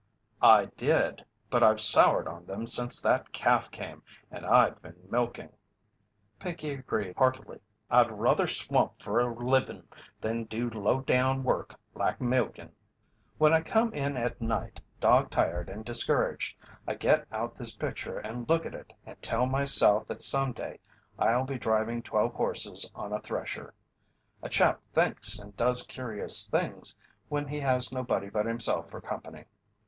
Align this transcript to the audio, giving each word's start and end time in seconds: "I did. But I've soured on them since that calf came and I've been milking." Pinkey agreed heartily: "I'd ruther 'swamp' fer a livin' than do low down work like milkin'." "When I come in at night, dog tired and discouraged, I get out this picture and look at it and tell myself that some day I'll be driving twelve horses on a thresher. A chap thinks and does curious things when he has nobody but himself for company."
"I 0.41 0.65
did. 0.77 1.23
But 1.51 1.61
I've 1.61 1.79
soured 1.79 2.27
on 2.27 2.47
them 2.47 2.65
since 2.65 2.99
that 3.01 3.31
calf 3.31 3.69
came 3.69 4.01
and 4.31 4.47
I've 4.47 4.81
been 4.81 4.95
milking." 5.11 5.51
Pinkey 6.39 6.71
agreed 6.71 7.15
heartily: 7.17 7.59
"I'd 7.87 8.09
ruther 8.09 8.47
'swamp' 8.47 8.99
fer 8.99 9.19
a 9.19 9.31
livin' 9.31 9.87
than 10.19 10.45
do 10.45 10.71
low 10.71 11.01
down 11.01 11.43
work 11.43 11.75
like 11.93 12.19
milkin'." 12.19 12.71
"When 13.37 13.53
I 13.53 13.61
come 13.61 13.93
in 13.93 14.17
at 14.17 14.41
night, 14.41 14.79
dog 14.99 15.29
tired 15.29 15.69
and 15.69 15.85
discouraged, 15.85 16.57
I 16.87 16.95
get 16.95 17.27
out 17.31 17.53
this 17.53 17.75
picture 17.75 18.17
and 18.17 18.49
look 18.49 18.65
at 18.65 18.73
it 18.73 18.93
and 19.05 19.21
tell 19.21 19.45
myself 19.45 20.07
that 20.07 20.23
some 20.23 20.51
day 20.51 20.79
I'll 21.19 21.45
be 21.45 21.59
driving 21.59 22.01
twelve 22.01 22.33
horses 22.33 22.89
on 22.95 23.13
a 23.13 23.19
thresher. 23.19 23.71
A 24.41 24.49
chap 24.49 24.81
thinks 24.93 25.37
and 25.37 25.55
does 25.55 25.85
curious 25.85 26.49
things 26.49 26.97
when 27.29 27.47
he 27.47 27.59
has 27.59 27.91
nobody 27.91 28.29
but 28.31 28.47
himself 28.47 28.89
for 28.89 28.99
company." 28.99 29.45